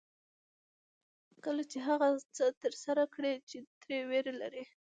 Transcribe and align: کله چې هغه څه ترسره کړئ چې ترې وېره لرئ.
کله 1.43 1.63
چې 1.71 1.77
هغه 1.87 2.07
څه 2.35 2.45
ترسره 2.63 3.03
کړئ 3.15 3.33
چې 3.49 3.57
ترې 3.81 3.97
وېره 4.09 4.33
لرئ. 4.41 4.65